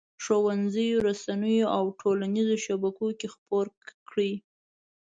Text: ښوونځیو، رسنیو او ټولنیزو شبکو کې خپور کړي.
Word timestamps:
ښوونځیو، 0.23 1.03
رسنیو 1.07 1.65
او 1.75 1.83
ټولنیزو 2.01 2.55
شبکو 2.65 3.07
کې 3.19 3.27
خپور 3.35 3.65
کړي. 4.09 4.33